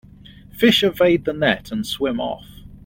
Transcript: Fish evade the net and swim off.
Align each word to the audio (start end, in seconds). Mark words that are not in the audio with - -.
Fish 0.51 0.83
evade 0.83 1.25
the 1.25 1.31
net 1.33 1.71
and 1.71 1.85
swim 1.85 2.19
off. 2.19 2.47